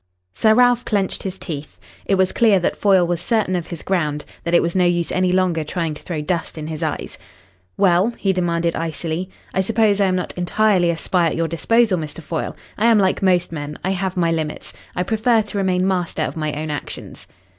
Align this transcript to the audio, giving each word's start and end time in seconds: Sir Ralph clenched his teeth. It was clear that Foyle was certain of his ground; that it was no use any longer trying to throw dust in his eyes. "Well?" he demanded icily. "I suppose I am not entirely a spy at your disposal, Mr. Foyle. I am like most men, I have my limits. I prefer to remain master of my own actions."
Sir 0.33 0.55
Ralph 0.55 0.83
clenched 0.83 1.21
his 1.21 1.37
teeth. 1.37 1.79
It 2.07 2.15
was 2.15 2.31
clear 2.31 2.59
that 2.59 2.75
Foyle 2.75 3.05
was 3.05 3.21
certain 3.21 3.55
of 3.55 3.67
his 3.67 3.83
ground; 3.83 4.25
that 4.43 4.55
it 4.55 4.61
was 4.63 4.75
no 4.75 4.83
use 4.83 5.11
any 5.11 5.31
longer 5.31 5.63
trying 5.63 5.93
to 5.93 6.01
throw 6.01 6.21
dust 6.21 6.57
in 6.57 6.65
his 6.65 6.81
eyes. 6.81 7.19
"Well?" 7.77 8.11
he 8.17 8.33
demanded 8.33 8.75
icily. 8.75 9.29
"I 9.53 9.61
suppose 9.61 10.01
I 10.01 10.07
am 10.07 10.15
not 10.15 10.33
entirely 10.35 10.89
a 10.89 10.97
spy 10.97 11.27
at 11.27 11.35
your 11.35 11.47
disposal, 11.47 11.99
Mr. 11.99 12.19
Foyle. 12.23 12.55
I 12.79 12.87
am 12.87 12.97
like 12.97 13.21
most 13.21 13.51
men, 13.51 13.77
I 13.83 13.91
have 13.91 14.17
my 14.17 14.31
limits. 14.31 14.73
I 14.95 15.03
prefer 15.03 15.43
to 15.43 15.57
remain 15.59 15.87
master 15.87 16.23
of 16.23 16.35
my 16.35 16.51
own 16.53 16.71
actions." 16.71 17.27